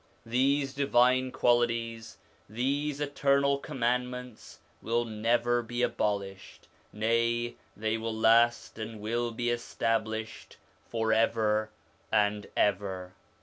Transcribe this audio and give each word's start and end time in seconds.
These 0.25 0.73
divine 0.73 1.29
qualities, 1.31 2.17
these 2.49 2.99
eternal 2.99 3.59
commandments, 3.59 4.57
will 4.81 5.05
never 5.05 5.61
be 5.61 5.83
abolished; 5.83 6.67
nay, 6.91 7.55
they 7.77 7.99
will 7.99 8.09
last 8.11 8.79
and 8.79 8.99
will 8.99 9.29
be 9.29 9.51
established 9.51 10.57
for 10.89 11.13
ever 11.13 11.69
and 12.11 12.47
ever. 12.57 13.13